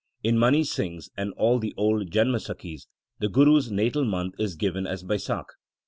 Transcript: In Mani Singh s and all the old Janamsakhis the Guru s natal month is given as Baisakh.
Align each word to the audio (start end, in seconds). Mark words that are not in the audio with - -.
In 0.23 0.35
Mani 0.39 0.63
Singh 0.63 0.97
s 0.97 1.11
and 1.15 1.31
all 1.33 1.59
the 1.59 1.75
old 1.77 2.09
Janamsakhis 2.09 2.87
the 3.19 3.29
Guru 3.29 3.59
s 3.59 3.69
natal 3.69 4.03
month 4.03 4.33
is 4.39 4.55
given 4.55 4.87
as 4.87 5.03
Baisakh. 5.03 5.51